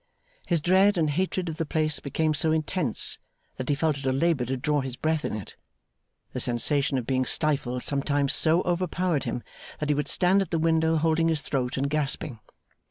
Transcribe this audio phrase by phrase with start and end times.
[0.47, 3.19] His dread and hatred of the place became so intense
[3.57, 5.55] that he felt it a labour to draw his breath in it.
[6.33, 9.43] The sensation of being stifled sometimes so overpowered him,
[9.79, 12.39] that he would stand at the window holding his throat and gasping.